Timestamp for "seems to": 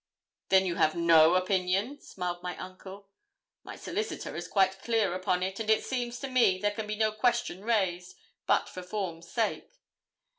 5.85-6.27